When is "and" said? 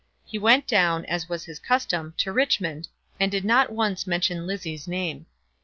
3.19-3.29